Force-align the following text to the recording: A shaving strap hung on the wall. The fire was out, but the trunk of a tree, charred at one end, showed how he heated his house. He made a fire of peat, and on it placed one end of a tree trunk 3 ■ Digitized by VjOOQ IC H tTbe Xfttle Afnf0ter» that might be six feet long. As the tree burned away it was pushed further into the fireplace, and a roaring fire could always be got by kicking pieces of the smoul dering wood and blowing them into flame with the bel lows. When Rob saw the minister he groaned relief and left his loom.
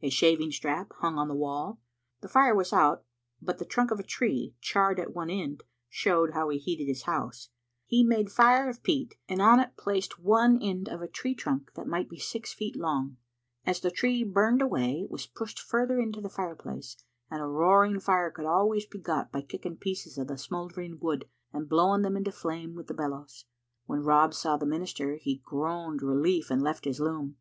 A 0.00 0.10
shaving 0.10 0.52
strap 0.52 0.92
hung 1.00 1.18
on 1.18 1.26
the 1.26 1.34
wall. 1.34 1.80
The 2.20 2.28
fire 2.28 2.54
was 2.54 2.72
out, 2.72 3.02
but 3.40 3.58
the 3.58 3.64
trunk 3.64 3.90
of 3.90 3.98
a 3.98 4.04
tree, 4.04 4.54
charred 4.60 5.00
at 5.00 5.12
one 5.12 5.28
end, 5.28 5.64
showed 5.88 6.34
how 6.34 6.50
he 6.50 6.58
heated 6.58 6.84
his 6.86 7.02
house. 7.02 7.48
He 7.84 8.04
made 8.04 8.28
a 8.28 8.30
fire 8.30 8.68
of 8.68 8.84
peat, 8.84 9.16
and 9.28 9.42
on 9.42 9.58
it 9.58 9.76
placed 9.76 10.20
one 10.20 10.62
end 10.62 10.88
of 10.88 11.02
a 11.02 11.08
tree 11.08 11.34
trunk 11.34 11.72
3 11.74 11.74
■ 11.74 11.74
Digitized 11.74 11.74
by 11.74 11.74
VjOOQ 11.74 11.74
IC 11.74 11.74
H 11.74 11.74
tTbe 11.74 11.74
Xfttle 11.74 11.74
Afnf0ter» 11.74 11.74
that 11.74 11.90
might 11.90 12.08
be 12.08 12.18
six 12.20 12.52
feet 12.52 12.76
long. 12.76 13.16
As 13.66 13.80
the 13.80 13.90
tree 13.90 14.22
burned 14.22 14.62
away 14.62 15.00
it 15.00 15.10
was 15.10 15.26
pushed 15.26 15.58
further 15.58 15.98
into 15.98 16.20
the 16.20 16.30
fireplace, 16.30 16.96
and 17.28 17.42
a 17.42 17.46
roaring 17.48 17.98
fire 17.98 18.30
could 18.30 18.46
always 18.46 18.86
be 18.86 19.00
got 19.00 19.32
by 19.32 19.42
kicking 19.42 19.76
pieces 19.76 20.16
of 20.16 20.28
the 20.28 20.38
smoul 20.38 20.68
dering 20.68 21.00
wood 21.00 21.24
and 21.52 21.68
blowing 21.68 22.02
them 22.02 22.16
into 22.16 22.30
flame 22.30 22.76
with 22.76 22.86
the 22.86 22.94
bel 22.94 23.08
lows. 23.10 23.46
When 23.86 24.04
Rob 24.04 24.32
saw 24.32 24.56
the 24.56 24.64
minister 24.64 25.16
he 25.16 25.42
groaned 25.44 26.02
relief 26.02 26.52
and 26.52 26.62
left 26.62 26.84
his 26.84 27.00
loom. 27.00 27.30